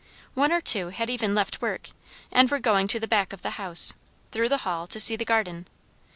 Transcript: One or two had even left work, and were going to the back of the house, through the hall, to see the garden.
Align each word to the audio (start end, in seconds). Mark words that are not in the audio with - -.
One 0.33 0.51
or 0.51 0.61
two 0.61 0.89
had 0.89 1.11
even 1.11 1.35
left 1.35 1.61
work, 1.61 1.89
and 2.31 2.49
were 2.49 2.57
going 2.57 2.87
to 2.87 2.99
the 2.99 3.07
back 3.07 3.33
of 3.33 3.43
the 3.43 3.51
house, 3.61 3.93
through 4.31 4.49
the 4.49 4.57
hall, 4.65 4.87
to 4.87 4.99
see 4.99 5.15
the 5.15 5.25
garden. 5.25 5.67